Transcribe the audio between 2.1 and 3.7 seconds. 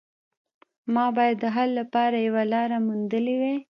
یوه لاره موندلې وای